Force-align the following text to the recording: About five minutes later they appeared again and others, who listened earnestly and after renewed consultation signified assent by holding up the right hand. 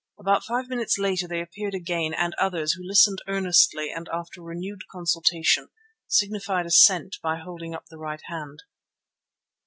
About 0.17 0.43
five 0.43 0.67
minutes 0.67 0.97
later 0.97 1.27
they 1.27 1.41
appeared 1.43 1.75
again 1.75 2.11
and 2.11 2.33
others, 2.39 2.73
who 2.73 2.83
listened 2.83 3.21
earnestly 3.27 3.91
and 3.91 4.09
after 4.11 4.41
renewed 4.41 4.81
consultation 4.91 5.69
signified 6.07 6.65
assent 6.65 7.17
by 7.21 7.37
holding 7.37 7.75
up 7.75 7.85
the 7.85 7.99
right 7.99 8.23
hand. 8.25 8.63